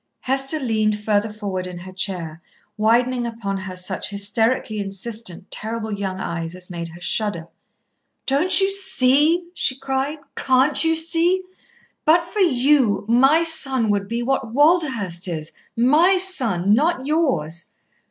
[0.21, 2.41] Hester leaned further forward in her chair,
[2.75, 7.49] widening upon her such hysterically insistent, terrible young eyes as made her shudder.
[8.25, 10.17] "Don't you see?" she cried.
[10.35, 11.43] "Can't you see?
[12.03, 17.71] But for you my son would be what Walderhurst is my son, not yours."